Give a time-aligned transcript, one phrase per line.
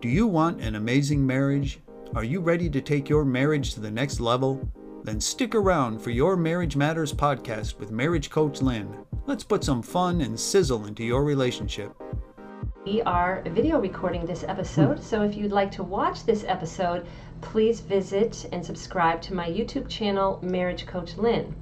[0.00, 1.80] Do you want an amazing marriage?
[2.14, 4.60] Are you ready to take your marriage to the next level?
[5.02, 8.94] Then stick around for your Marriage Matters podcast with marriage coach Lynn.
[9.26, 12.00] Let's put some fun and sizzle into your relationship.
[12.86, 17.04] We are video recording this episode, so if you'd like to watch this episode,
[17.40, 21.52] please visit and subscribe to my YouTube channel, Marriage Coach Lynn.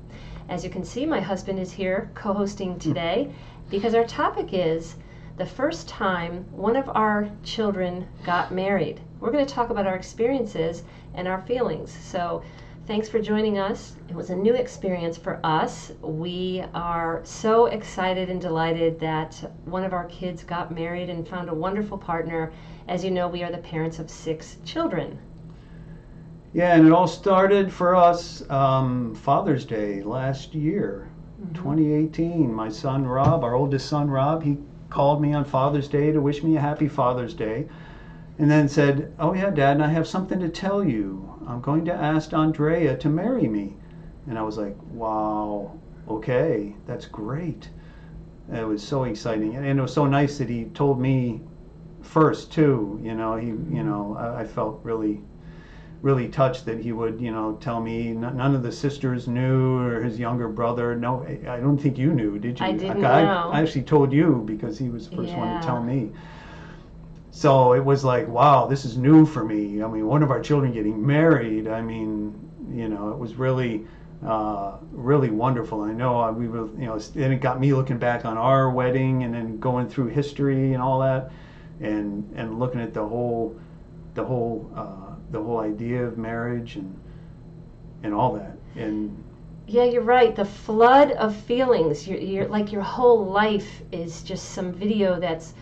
[0.51, 3.33] As you can see, my husband is here co hosting today
[3.71, 4.97] because our topic is
[5.37, 9.01] the first time one of our children got married.
[9.21, 10.83] We're going to talk about our experiences
[11.15, 11.93] and our feelings.
[11.93, 12.43] So,
[12.87, 13.97] thanks for joining us.
[14.09, 15.93] It was a new experience for us.
[16.01, 19.35] We are so excited and delighted that
[19.67, 22.53] one of our kids got married and found a wonderful partner.
[22.89, 25.19] As you know, we are the parents of six children.
[26.55, 31.11] Yeah, and it all started for us um, Father's Day last year,
[31.43, 31.53] mm-hmm.
[31.53, 32.55] 2018.
[32.55, 34.57] My son Rob, our oldest son Rob, he
[34.97, 37.69] called me on Father's Day to wish me a happy Father's Day,
[38.39, 41.35] and then said, "Oh yeah, Dad, and I have something to tell you.
[41.47, 43.77] I'm going to ask Andrea to marry me."
[44.27, 45.73] And I was like, "Wow,
[46.09, 47.69] okay, that's great."
[48.49, 51.43] And It was so exciting, and it was so nice that he told me
[52.01, 52.99] first too.
[53.03, 55.21] You know, he, you know, I, I felt really
[56.03, 60.03] really touched that he would, you know, tell me none of the sisters knew or
[60.03, 60.95] his younger brother.
[60.95, 62.67] No, I don't think you knew, did you?
[62.67, 63.51] I didn't I, know.
[63.53, 65.39] I actually told you because he was the first yeah.
[65.39, 66.11] one to tell me.
[67.31, 69.83] So it was like, wow, this is new for me.
[69.83, 71.69] I mean, one of our children getting married.
[71.69, 72.35] I mean,
[72.73, 73.87] you know, it was really,
[74.25, 75.83] uh, really wonderful.
[75.83, 78.71] I know uh, we were, you know, then it got me looking back on our
[78.71, 81.31] wedding and then going through history and all that,
[81.81, 83.59] and and looking at the whole,
[84.15, 84.71] the whole.
[84.75, 87.01] Uh, the whole idea of marriage and
[88.03, 88.57] and all that.
[88.77, 89.23] And
[89.67, 90.35] yeah you're right.
[90.35, 92.07] The flood of feelings.
[92.07, 95.55] You're, you're like your whole life is just some video that's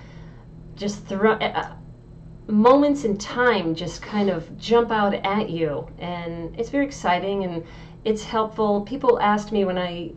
[0.77, 5.89] just thrown uh, uh, moments in time just kind of jump out at you.
[5.99, 7.65] And it's very exciting and
[8.05, 8.83] it's helpful.
[8.83, 10.13] People asked me when i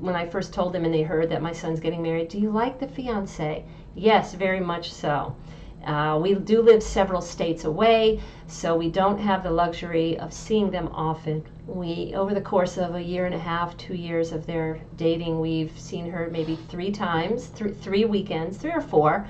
[0.00, 2.50] when i first told them and they heard that my son's getting married do you
[2.50, 3.64] like the fiance?
[3.94, 5.36] Yes very much so
[5.84, 10.70] uh, we do live several states away, so we don't have the luxury of seeing
[10.70, 11.42] them often.
[11.66, 15.40] We, over the course of a year and a half, two years of their dating,
[15.40, 19.26] we've seen her maybe three times, th- three weekends, three or four,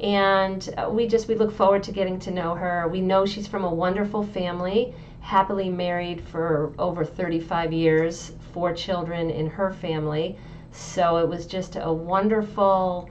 [0.00, 2.88] and uh, we just we look forward to getting to know her.
[2.88, 9.30] We know she's from a wonderful family, happily married for over 35 years, four children
[9.30, 10.36] in her family.
[10.72, 13.08] So it was just a wonderful.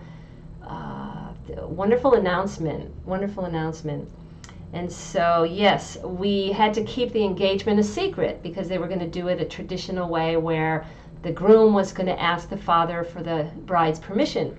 [1.61, 4.09] Wonderful announcement, wonderful announcement.
[4.73, 8.99] And so, yes, we had to keep the engagement a secret because they were going
[8.99, 10.85] to do it a traditional way where
[11.21, 14.57] the groom was going to ask the father for the bride's permission.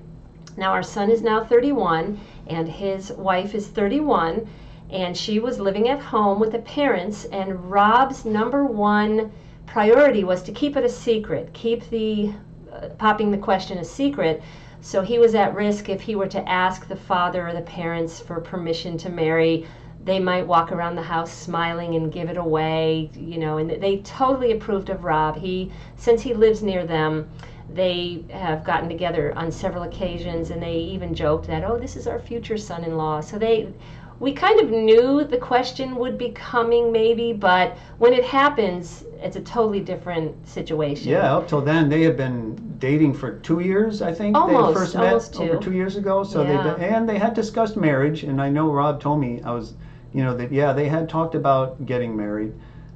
[0.56, 4.48] Now, our son is now 31 and his wife is 31,
[4.90, 7.24] and she was living at home with the parents.
[7.26, 9.32] And Rob's number one
[9.66, 12.32] priority was to keep it a secret, keep the
[12.72, 14.42] uh, popping the question a secret
[14.84, 18.20] so he was at risk if he were to ask the father or the parents
[18.20, 19.66] for permission to marry.
[20.04, 24.02] They might walk around the house smiling and give it away, you know, and they
[24.04, 25.38] totally approved of Rob.
[25.38, 27.30] He, since he lives near them,
[27.72, 32.06] they have gotten together on several occasions and they even joked that, oh, this is
[32.06, 33.22] our future son in law.
[33.22, 33.72] So they,
[34.20, 39.36] we kind of knew the question would be coming maybe, but when it happens, it's
[39.36, 41.08] a totally different situation.
[41.08, 44.36] Yeah, up till then they had been dating for two years, I think.
[44.36, 45.52] Almost, they first met two.
[45.52, 46.22] over two years ago.
[46.22, 46.74] So yeah.
[46.74, 49.74] they and they had discussed marriage, and I know Rob told me I was,
[50.12, 52.52] you know, that yeah they had talked about getting married,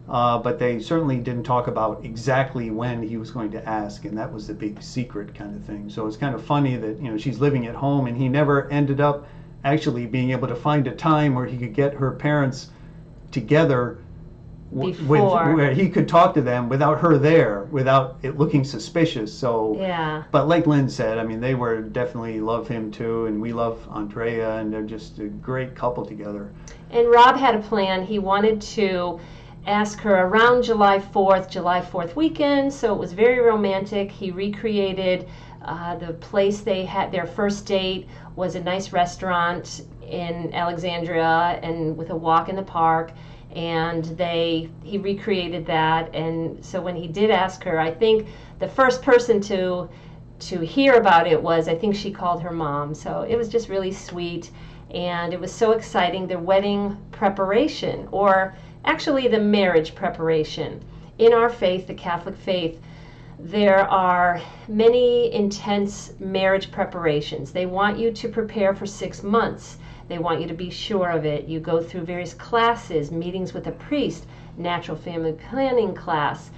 [0.08, 4.16] uh, but they certainly didn't talk about exactly when he was going to ask, and
[4.18, 5.90] that was the big secret kind of thing.
[5.90, 8.70] So it's kind of funny that you know she's living at home, and he never
[8.70, 9.26] ended up
[9.64, 12.70] actually being able to find a time where he could get her parents
[13.30, 13.98] together
[14.70, 19.32] with, where he could talk to them without her there, without it looking suspicious.
[19.32, 20.24] So yeah.
[20.30, 23.86] But like Lynn said, I mean, they were definitely love him too, and we love
[23.91, 26.52] Andrea, and they're just a great couple together.
[26.90, 28.05] And Rob had a plan.
[28.05, 29.20] He wanted to
[29.66, 32.72] ask her around July 4th, July 4th weekend.
[32.72, 34.10] So it was very romantic.
[34.10, 35.28] He recreated
[35.62, 41.96] uh, the place they had their first date was a nice restaurant in Alexandria and
[41.96, 43.12] with a walk in the park
[43.55, 48.28] and they he recreated that and so when he did ask her I think
[48.58, 49.88] the first person to
[50.40, 52.94] to hear about it was I think she called her mom.
[52.94, 54.50] So it was just really sweet
[54.93, 60.81] and it was so exciting the wedding preparation or actually the marriage preparation.
[61.19, 62.81] In our faith the Catholic faith
[63.38, 67.52] there are many intense marriage preparations.
[67.52, 69.79] They want you to prepare for six months.
[70.08, 71.46] They want you to be sure of it.
[71.46, 74.26] You go through various classes, meetings with a priest,
[74.56, 76.50] natural family planning class,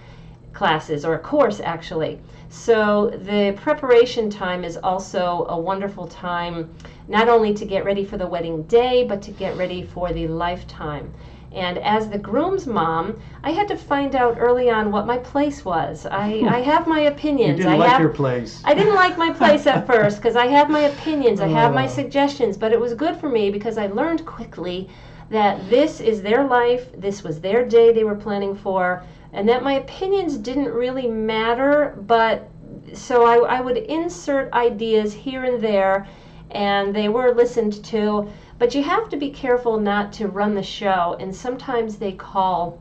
[0.53, 2.19] classes or a course actually.
[2.49, 6.75] So the preparation time is also a wonderful time
[7.09, 10.27] not only to get ready for the wedding day but to get ready for the
[10.27, 11.13] lifetime.
[11.53, 15.65] And as the groom's mom, I had to find out early on what my place
[15.65, 16.07] was.
[16.07, 17.59] I, I have my opinions.
[17.59, 18.63] You didn't I like have your place.
[18.65, 21.85] I didn't like my place at first because I have my opinions, I have my
[21.85, 21.89] Oh.
[21.89, 24.89] suggestions, but it was good for me because I learned quickly
[25.31, 29.03] that this is their life, this was their day they were planning for,
[29.33, 32.49] and that my opinions didn't really matter, but
[32.93, 36.07] so I, I would insert ideas here and there,
[36.53, 38.29] and they were listened to.
[38.61, 42.79] But you have to be careful not to run the show, and sometimes they call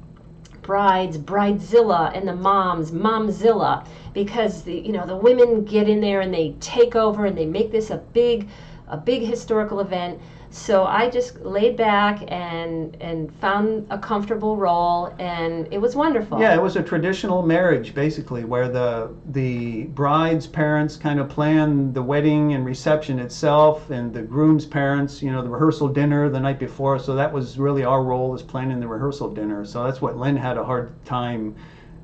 [0.62, 6.20] brides bridezilla and the moms momzilla because the you know the women get in there
[6.20, 8.50] and they take over and they make this a big
[8.90, 10.20] a big historical event
[10.52, 16.40] so i just laid back and and found a comfortable role and it was wonderful
[16.40, 21.94] Yeah, it was a traditional marriage basically, where the the bride's parents kind of plan
[21.94, 26.40] the wedding and reception itself, and the groom's parents, you know, the rehearsal dinner the
[26.40, 26.98] night before.
[27.00, 29.66] So that was really our role as planning the rehearsal dinner.
[29.66, 31.56] So that's what Lynn had a hard time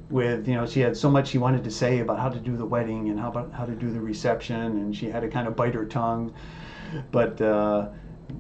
[0.09, 0.47] with.
[0.47, 2.65] You know, she had so much she wanted to say about how to do the
[2.65, 5.55] wedding and how about how to do the reception, and she had to kind of
[5.55, 6.33] bite her tongue.
[7.11, 7.87] But uh,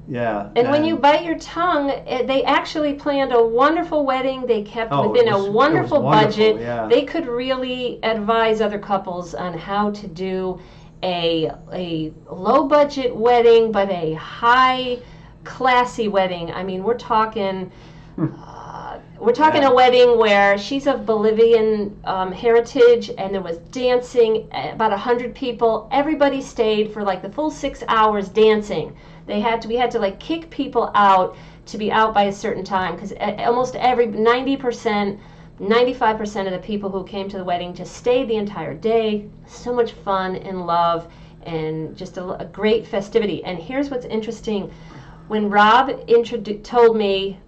[0.07, 0.49] yeah.
[0.55, 4.45] and when you bite your tongue, eh, they actually planned a wonderful wedding.
[4.45, 6.61] They kept Oh, within was- a wonderful, wonderful, budget.
[6.61, 6.87] yeah.
[6.87, 10.59] They could really advise other couples on how to do
[11.03, 14.99] a a low budget wedding, but a high
[15.43, 16.51] classy wedding.
[16.51, 17.71] I mean, we're talking.
[19.25, 19.63] We're talking.
[19.63, 19.69] Yeah.
[19.69, 24.47] a wedding where she's of Bolivian um, heritage, and there was dancing.
[24.51, 25.89] eh, About a hundred people.
[25.91, 28.95] Everybody stayed for like the full six hours dancing.
[29.25, 29.67] They had to.
[29.67, 31.35] We had to like kick people out
[31.65, 35.19] to be out by a certain time because almost every ninety percent.
[35.59, 39.25] 95% of the people who came to the wedding just stayed the entire day.
[39.47, 41.09] So much fun and love
[41.43, 43.41] and just a, a great festivity.
[43.45, 44.69] And here's what's interesting.
[45.29, 47.39] When Rob introdu- told me,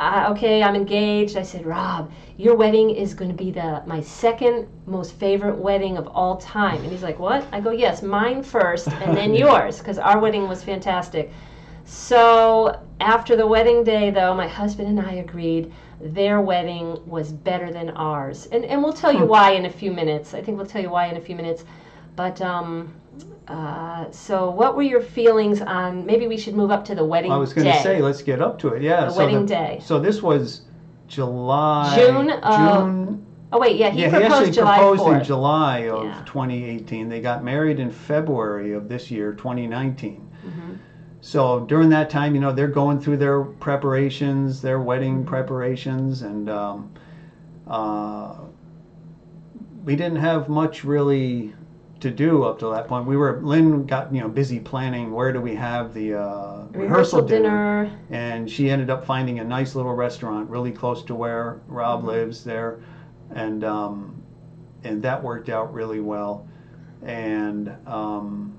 [0.00, 4.00] uh, okay, I'm engaged, I said, Rob, your wedding is going to be the my
[4.00, 6.80] second most favorite wedding of all time.
[6.82, 7.46] And he's like, what?
[7.52, 11.30] I go, yes, mine first and then yours because our wedding was fantastic.
[11.84, 15.70] So after the wedding day, though, my husband and I agreed
[16.00, 18.48] their wedding was better than ours.
[18.52, 20.32] And, and we'll tell you why in a few minutes.
[20.32, 21.64] I think we'll tell you why in a few minutes.
[22.20, 22.92] But um,
[23.48, 26.04] uh, so, what were your feelings on?
[26.04, 28.42] Maybe we should move up to the wedding I was going to say, let's get
[28.42, 28.82] up to it.
[28.82, 29.06] Yeah.
[29.06, 29.80] The so wedding day.
[29.82, 30.60] So this was
[31.08, 31.96] July.
[31.96, 33.26] June of- June.
[33.52, 35.18] oh wait, yeah, he yeah, proposed he actually July proposed 4th.
[35.20, 36.22] in July of Yeah.
[36.26, 37.08] 2018.
[37.08, 40.28] They got married in February of this year, 2019.
[40.46, 40.76] Mhm.
[41.22, 45.28] So during that time, you know, they're going through their preparations, their wedding Mm-hmm.
[45.28, 46.90] preparations, and um,
[47.66, 48.34] uh,
[49.86, 51.54] we didn't have much really
[52.00, 53.06] to do up to that point.
[53.06, 57.22] We were Lynn got you know busy planning where do we have the uh, Rehearsal
[57.22, 57.90] dinner.
[58.10, 62.08] and she ended up finding a nice little restaurant really close to where Rob Mm-hmm.
[62.08, 62.80] lives there,
[63.34, 64.22] and um,
[64.84, 66.46] and that worked out really well.
[67.02, 68.56] And um,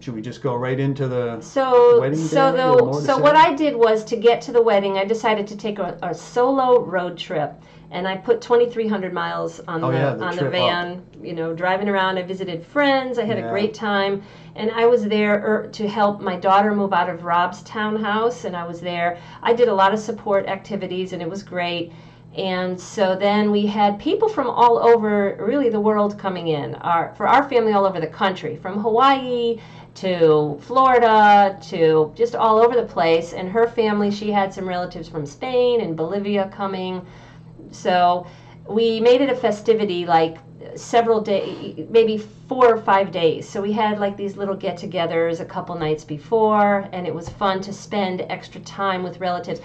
[0.00, 1.40] should we just go right into the?
[1.40, 3.20] So, Wedding so the so say?
[3.22, 4.98] what I did was to get to the wedding.
[4.98, 7.54] I decided to take a, a solo road trip,
[7.90, 11.02] and I put 2,300 miles on Oh, the, yeah, the on the van.
[11.22, 12.18] You know, driving around.
[12.18, 13.18] I visited friends.
[13.18, 13.46] I had Yeah.
[13.46, 14.22] a great time,
[14.56, 18.54] and I was there er, to help my daughter move out of Rob's townhouse, and
[18.56, 19.16] I was there.
[19.42, 21.92] I did a lot of support activities, and it was great.
[22.36, 26.74] And so then we had people from all over, really the world coming in.
[26.76, 29.58] Our for our family all over the country, from Hawaii
[29.94, 33.32] to Florida to just all over the place.
[33.32, 37.04] And her family, she had some relatives from Spain and Bolivia coming.
[37.70, 38.26] So
[38.68, 40.38] we made it a festivity like
[40.74, 43.48] several days, maybe four or five days.
[43.48, 47.28] So we had like these little get togethers a couple nights before, and it was
[47.28, 49.60] fun to spend extra time with relatives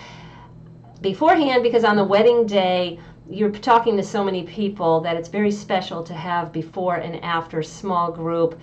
[1.01, 5.51] beforehand because on the wedding day, you're talking to so many people that it's very
[5.51, 8.59] special to have before and after small group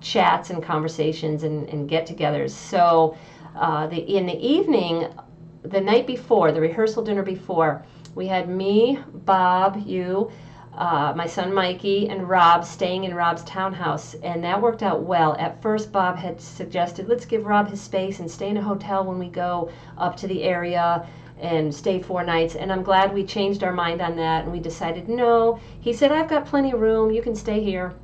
[0.00, 2.50] chats and conversations and, and get-togethers.
[2.50, 3.16] So
[3.56, 5.06] uh, the in the evening,
[5.62, 7.84] the night before, the rehearsal dinner before,
[8.14, 10.30] we had me, Bob, you,
[10.76, 15.36] uh, my son Mikey, and Rob staying in Rob's townhouse, and that worked out well.
[15.38, 19.04] At first, Bob had suggested let's give Rob his space and stay in a hotel
[19.04, 21.06] when we go up to the area
[21.40, 22.54] and stay four nights.
[22.54, 25.58] And I'm glad we changed our mind on that and we decided no.
[25.80, 27.10] He said, I've got plenty of room.
[27.10, 27.94] You can stay here.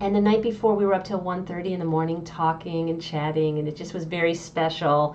[0.00, 3.58] And the night before, we were up till 1.30 in the morning talking and chatting,
[3.58, 5.14] and it just was very special.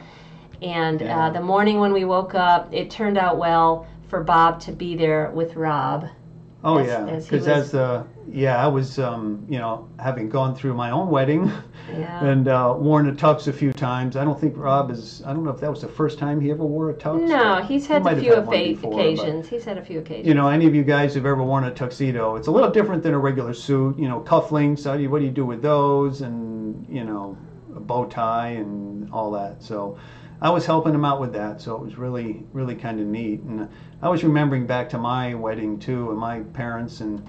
[0.61, 1.25] And Yeah.
[1.25, 4.95] uh, the morning when we woke up, it turned out well for Bob to be
[4.95, 6.07] there with Rob.
[6.63, 10.29] Oh as- yeah, as because was- as the yeah, I was um, you know having
[10.29, 11.51] gone through my own wedding
[11.91, 12.25] Yeah.
[12.25, 14.15] and uh, worn a tux a few times.
[14.15, 15.21] I don't think Rob is.
[15.25, 17.27] I don't know if that was the first time he ever wore a tux.
[17.27, 19.49] no, he's had might a few had before, but, occasions.
[19.49, 20.27] He's had a few occasions.
[20.27, 23.03] You know, any of you guys who've ever worn a tuxedo, it's a little different
[23.03, 23.99] than a regular suit.
[23.99, 24.85] You know, cufflinks.
[24.85, 26.21] How do you, what do you do with those?
[26.21, 27.37] And you know,
[27.75, 29.61] a bow tie and all that.
[29.61, 29.99] So.
[30.41, 33.41] I was helping him out with that, so it was really, really kind of neat.
[33.41, 33.69] And
[34.01, 37.25] I was remembering back to my wedding too, and my parents, and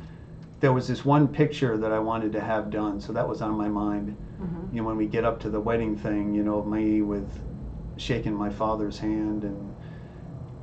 [0.61, 3.57] there was this one picture that I wanted to have done, so that was on
[3.57, 4.17] my mind.
[4.41, 4.75] Mhm.
[4.75, 7.29] You know, when we get up to the wedding thing, you know, me with
[7.97, 9.75] shaking my father's hand, and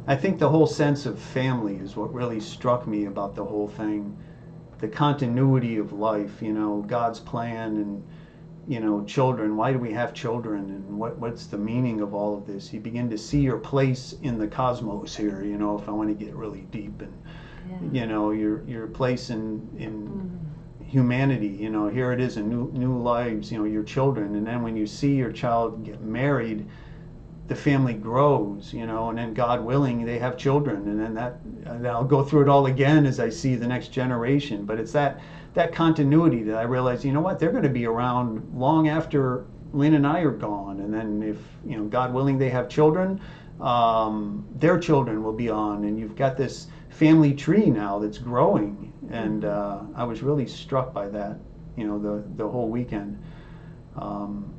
[0.05, 3.69] I think the whole sense of family is what really struck me about the whole
[3.69, 4.17] thing.
[4.79, 8.03] The continuity of life, you know, God's plan and
[8.67, 9.57] you know, children.
[9.57, 12.73] Why do we have children, and what what's the meaning of all of this?
[12.73, 15.43] You begin to see your place in the cosmos here.
[15.43, 17.13] You know, if I want to get really deep, and
[17.91, 18.01] Yeah.
[18.01, 20.85] you know, your your place in in Mhm.
[20.85, 21.47] humanity.
[21.47, 23.51] You know, here it is in new new lives.
[23.51, 26.65] You know, your children, and then when you see your child get married,
[27.53, 28.73] the family grows.
[28.73, 32.23] You know, and then God willing, they have children, and then that and I'll go
[32.23, 34.65] through it all again as I see the next generation.
[34.65, 35.19] But it's that
[35.53, 37.05] that continuity that I realize.
[37.05, 37.39] You know what?
[37.39, 41.37] They're going to be around long after Lynn and I are gone, and then if
[41.65, 43.21] you know, God willing, they have children.
[43.61, 48.91] Um, their children will be on, and you've got this family tree now that's growing,
[49.11, 51.37] and uh, I was really struck by that.
[51.77, 53.21] You know, the the whole weekend.
[53.95, 54.53] Um,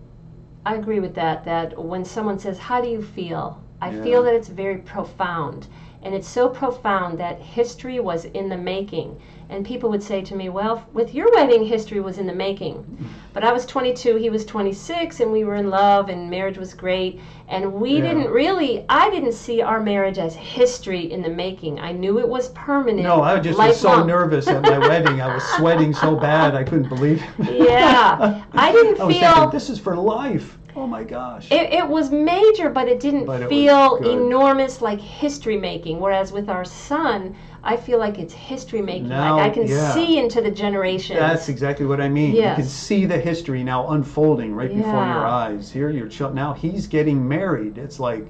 [0.67, 1.45] I agree with that.
[1.45, 4.03] That when someone says, "How do you feel?" I Yeah.
[4.03, 5.67] feel that it's very profound,
[6.03, 9.19] and it's so profound that history was in the making.
[9.51, 12.85] And people would say to me, "Well, with your wedding, history was in the making."
[13.33, 16.73] But I was 22, he was 26, and we were in love, and marriage was
[16.73, 17.21] great.
[17.49, 18.03] And we Yeah.
[18.03, 21.81] didn't really, I didn't see our marriage as history in the making.
[21.81, 23.03] I knew it was permanent.
[23.03, 25.21] no, I just was so nervous at my wedding.
[25.21, 27.69] I was sweating so bad I couldn't believe it.
[27.69, 28.41] Yeah.
[28.55, 30.57] I didn't I was feel- thinking, this is for life.
[30.77, 31.53] Oh my gosh.
[31.53, 36.01] It, it was major, but it didn't But it feel enormous like history making.
[36.01, 37.35] Whereas with our son,
[37.65, 39.09] I feel like it's history making.
[39.09, 39.93] Now, like I can yeah.
[39.95, 41.19] see into the generations.
[41.19, 42.37] That's exactly what I mean.
[42.37, 45.73] You can see the history now unfolding right before your eyes.
[45.73, 46.35] Here, your child.
[46.35, 47.79] Now he's getting married.
[47.79, 48.27] It's like,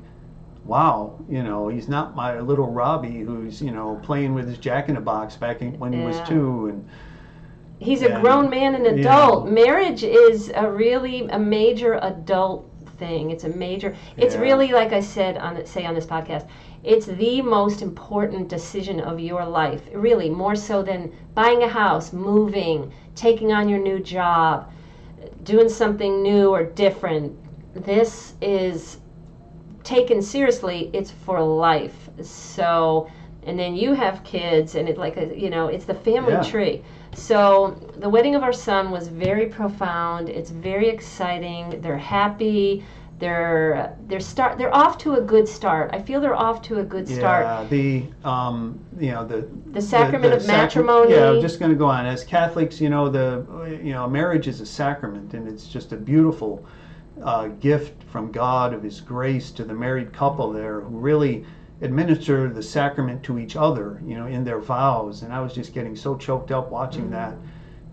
[0.64, 1.18] wow.
[1.28, 4.94] You know, he's not my little Robbie who's you know playing with his Jack in
[4.94, 6.68] the Box back in, when he was two.
[6.68, 6.88] And
[7.80, 9.48] He's a grown man and adult.
[9.48, 13.30] Marriage is a really a major adult thing.
[13.30, 13.96] It's a major.
[14.16, 14.40] It's Yeah.
[14.40, 16.46] really like I said on say on this podcast.
[16.84, 19.80] It's the most important decision of your life.
[19.92, 24.70] Really, more so than buying a house, moving, taking on your new job,
[25.44, 27.36] doing something new or different.
[27.74, 28.98] This is
[29.82, 30.90] taken seriously.
[30.92, 32.10] It's for life.
[32.22, 33.08] So,
[33.44, 36.42] and then you have kids, and it's like a you know, it's the family Yeah.
[36.42, 36.82] tree.
[37.14, 40.28] So the wedding of our son was very profound.
[40.28, 41.80] It's very exciting.
[41.80, 42.84] They're happy.
[43.18, 45.90] They're they're start they're off to a good start.
[45.92, 47.44] I feel they're off to a good start.
[47.46, 51.12] yeah, the um, you know the The sacrament of sacra- matrimony.
[51.12, 52.06] Yeah, I'm just going to go on.
[52.06, 53.46] As Catholics, you know the
[53.82, 56.66] you know marriage is a sacrament, and it's just a beautiful
[57.22, 61.44] uh, gift from God of His grace to the married couple there who really
[61.82, 65.22] administer the sacrament to each other, you know, in their vows.
[65.22, 67.34] And I was just getting so choked up watching that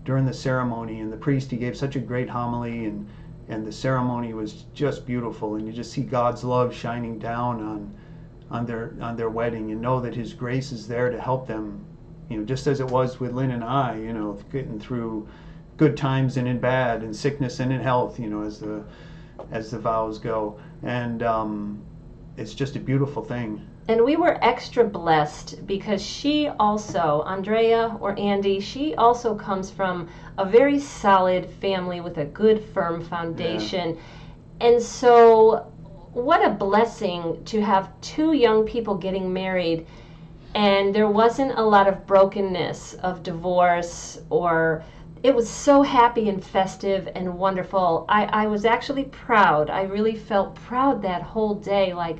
[0.04, 1.00] during the ceremony.
[1.00, 3.06] And the priest, he gave such a great homily, and
[3.48, 5.56] and the ceremony was just beautiful.
[5.56, 7.94] And you just see God's love shining down on
[8.50, 11.84] on their on their wedding, and know that His grace is there to help them,
[12.28, 15.26] you know, just as it was with Lynn and I, you know, getting through
[15.76, 18.84] good times and in bad, and sickness and in health, you know, as the
[19.50, 20.60] as the vows go.
[20.82, 21.82] And um,
[22.36, 23.66] it's just a beautiful thing.
[23.88, 30.08] And we were extra blessed because she also, Andrea or Andy, she also comes from
[30.38, 33.98] a very solid family with a good, firm foundation.
[34.60, 35.72] And so,
[36.12, 39.86] what a blessing to have two young people getting married.
[40.54, 44.84] And there wasn't a lot of brokenness of divorce or
[45.22, 48.04] it was so happy and festive and wonderful.
[48.08, 49.70] I, I was actually proud.
[49.70, 51.94] I really felt proud that whole day.
[51.94, 52.18] Like,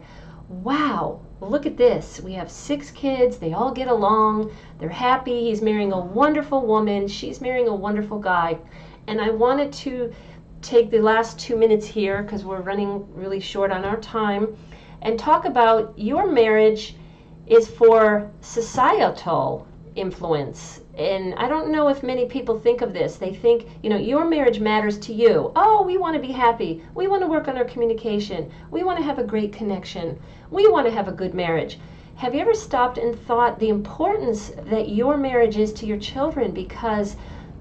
[0.48, 1.20] wow,
[1.50, 2.20] look at this.
[2.20, 3.38] We have six kids.
[3.38, 4.52] They all get along.
[4.78, 5.44] They're happy.
[5.44, 7.08] He's marrying a wonderful woman.
[7.08, 8.58] She's marrying a wonderful guy.
[9.06, 10.12] And I wanted to
[10.60, 14.56] take the last two minutes here because we're running really short on our time
[15.02, 16.94] and talk about your marriage
[17.46, 20.81] is for societal influence.
[20.98, 23.16] And I don't know if many people think of this.
[23.16, 25.50] They think, you know, your marriage matters to you.
[25.56, 26.82] Oh, we want to be happy.
[26.94, 28.50] We want to work on our communication.
[28.70, 30.20] We want to have a great connection.
[30.50, 31.78] We want to have a good marriage.
[32.16, 36.52] Have you ever stopped and thought the importance that your marriage is to your children?
[36.52, 37.16] Because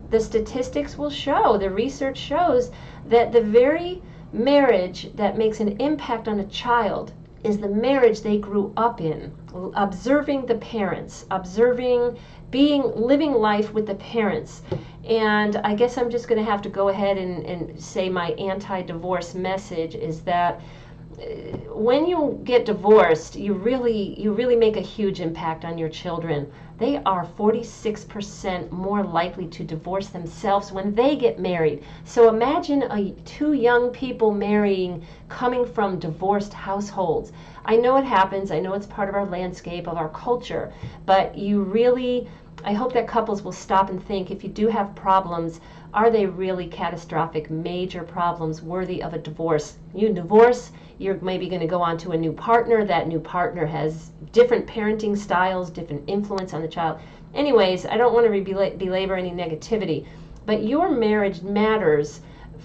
[0.10, 2.70] the statistics will show, the research shows,
[3.06, 4.02] that the very
[4.34, 9.32] marriage that makes an impact on a child is the marriage they grew up in,
[9.76, 12.18] observing the parents, observing
[12.52, 14.62] being living life with the parents.
[15.08, 18.32] And I guess I'm just going to have to go ahead and, and say my
[18.32, 20.62] anti divorce message is that
[21.74, 26.52] when you get divorced, you really you really make a huge impact on your children.
[26.78, 31.84] They are 46% more likely to divorce themselves when they get married.
[32.06, 37.32] So imagine a, two young people marrying coming from divorced households.
[37.66, 38.52] I know it happens.
[38.52, 40.74] I know it's part of our landscape of our culture,
[41.06, 42.28] but you really
[42.64, 45.60] I hope that couples will stop and think if you do have problems,
[45.96, 49.78] are they really catastrophic, major problems worthy of a divorce?
[49.96, 52.86] You divorce, you're maybe going to go on to a new partner.
[52.86, 57.00] That new partner has different parenting styles, different influence on the child.
[57.34, 60.06] Anyways, I don't want to belabor any negativity,
[60.46, 62.22] but your marriage matters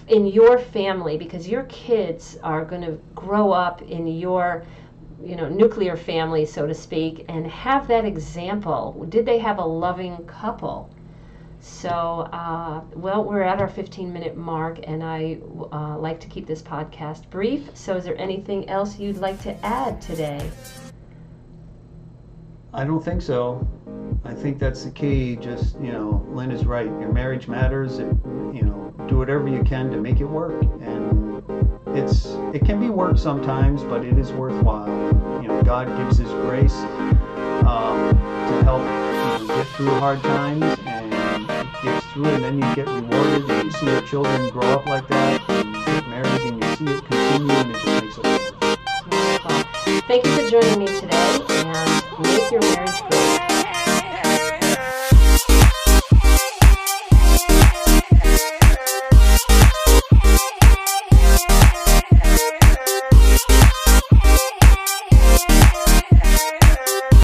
[0.07, 4.63] in your family because your kids are going to grow up in your
[5.23, 9.65] you know nuclear family so to speak and have that example did they have a
[9.65, 10.89] loving couple
[11.59, 15.37] so uh, well we're at our 15 minute mark and i
[15.71, 17.69] uh, like to keep this podcast brief.
[17.75, 20.49] So is there anything else you'd like to add today?
[22.73, 23.67] I don't think so.
[24.23, 25.35] I think that's the key.
[25.35, 26.85] Just you know lynn is right.
[26.85, 27.99] Your marriage matters.
[27.99, 28.07] It,
[28.53, 30.61] you know do whatever you can to make it work.
[30.81, 31.43] And
[31.97, 34.89] it's it can be work sometimes, but it is worthwhile.
[35.41, 36.75] You know, God gives His grace
[37.65, 40.63] um, to help you know, get through hard times,
[42.17, 45.49] through, and then you get rewarded, and you see your children grow up like that,
[45.49, 48.55] and get married, and you see it continue, and it just makes it.
[49.11, 50.01] Wonderful.
[50.07, 53.16] Thank you for joining me today, and make your marriage.